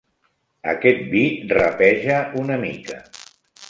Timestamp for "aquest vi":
0.71-1.23